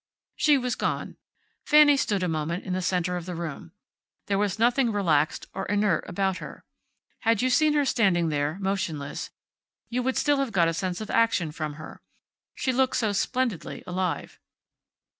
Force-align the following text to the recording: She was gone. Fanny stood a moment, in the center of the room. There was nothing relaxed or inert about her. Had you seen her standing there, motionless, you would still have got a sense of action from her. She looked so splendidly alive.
She 0.35 0.57
was 0.57 0.73
gone. 0.73 1.17
Fanny 1.63 1.95
stood 1.95 2.23
a 2.23 2.27
moment, 2.27 2.63
in 2.65 2.73
the 2.73 2.81
center 2.81 3.17
of 3.17 3.27
the 3.27 3.35
room. 3.35 3.71
There 4.25 4.39
was 4.39 4.57
nothing 4.57 4.91
relaxed 4.91 5.45
or 5.53 5.67
inert 5.67 6.05
about 6.09 6.37
her. 6.39 6.65
Had 7.19 7.43
you 7.43 7.51
seen 7.51 7.73
her 7.73 7.85
standing 7.85 8.29
there, 8.29 8.57
motionless, 8.61 9.29
you 9.89 10.01
would 10.01 10.17
still 10.17 10.37
have 10.37 10.51
got 10.51 10.67
a 10.67 10.73
sense 10.73 11.01
of 11.01 11.11
action 11.11 11.51
from 11.51 11.75
her. 11.75 12.01
She 12.55 12.73
looked 12.73 12.95
so 12.95 13.11
splendidly 13.11 13.83
alive. 13.85 14.39